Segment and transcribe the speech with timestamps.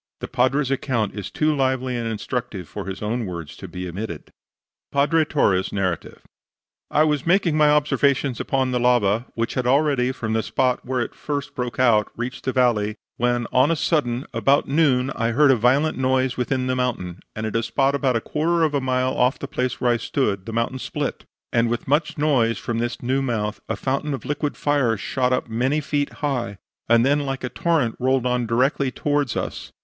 [0.19, 4.31] The Padre's account is too lively and instructive for his own words to be omitted.
[4.91, 6.23] PADRE TORRE'S NARRATIVE
[6.89, 11.01] "I was making my observations upon the lava, which had already, from the spot where
[11.01, 15.51] it first broke out, reached the valley, when, on a sudden, about noon, I heard
[15.51, 18.81] a violent noise within the mountain, and at a spot about a quarter of a
[18.81, 22.79] mile off the place where I stood the mountain split; and with much noise, from
[22.79, 26.57] this new mouth, a fountain of liquid fire shot up many feet high,
[26.89, 29.71] and then like a torrent rolled on directly towards us.